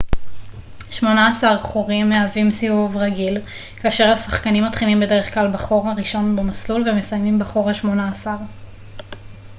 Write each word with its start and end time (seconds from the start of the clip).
שמונה 0.91 1.27
עשר 1.27 1.57
חורים 1.59 2.09
מהווים 2.09 2.51
סיבוב 2.51 2.97
רגיל 2.97 3.41
כאשר 3.75 4.11
השחקנים 4.11 4.63
מתחילים 4.67 4.99
בדרך 4.99 5.33
כלל 5.33 5.51
בחור 5.53 5.87
הראשון 5.89 6.35
במסלול 6.35 6.89
ומסיימים 6.89 7.39
בחור 7.39 7.69
השמונה 7.69 8.09
עשר 8.09 8.35